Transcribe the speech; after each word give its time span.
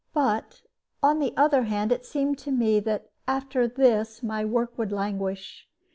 But, 0.15 0.63
on 1.03 1.19
the 1.19 1.31
other 1.37 1.61
hand, 1.65 1.91
it 1.91 2.07
seemed 2.07 2.39
to 2.39 2.51
me 2.51 2.79
that 2.79 3.11
after 3.27 3.67
this 3.67 4.23
my 4.23 4.43
work 4.43 4.75
would 4.75 4.91
languish. 4.91 5.67